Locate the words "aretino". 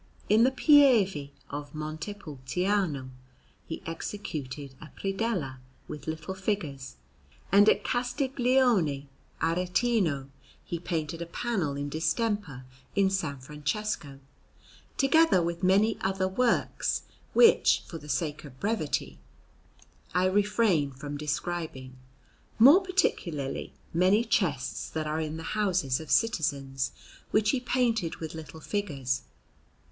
9.43-10.31